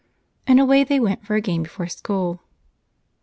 And 0.47 0.59
away 0.59 0.83
they 0.83 0.99
went 0.99 1.23
for 1.23 1.35
a 1.35 1.41
game 1.41 1.61
before 1.61 1.85
school. 1.85 2.41